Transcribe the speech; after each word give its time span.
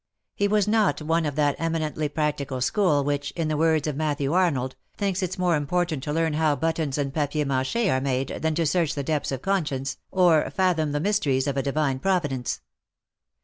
He 0.33 0.47
was 0.47 0.67
not 0.67 0.99
one 1.03 1.27
of 1.27 1.35
that 1.35 1.55
eminently 1.59 2.09
practical 2.09 2.59
school 2.59 3.03
which, 3.03 3.29
in 3.35 3.49
the 3.49 3.55
words 3.55 3.85
of 3.85 3.95
Matthew 3.95 4.33
Arnold, 4.33 4.75
thinks 4.97 5.21
it 5.21 5.37
more 5.37 5.55
important 5.55 6.01
to 6.01 6.11
learn 6.11 6.33
how 6.33 6.55
buttons 6.55 6.97
and 6.97 7.13
papier 7.13 7.45
rnclc 7.45 7.83
he 7.83 7.87
are 7.87 8.01
made 8.01 8.29
than 8.41 8.55
to 8.55 8.65
search 8.65 8.95
the 8.95 9.03
depths 9.03 9.31
of 9.31 9.43
conscience, 9.43 9.97
or 10.09 10.49
fathom 10.49 10.91
the 10.91 10.99
mysteries 10.99 11.45
of 11.45 11.55
a 11.55 11.61
Divine 11.61 11.99
Providence. 11.99 12.61